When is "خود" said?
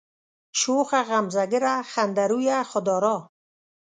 2.69-2.87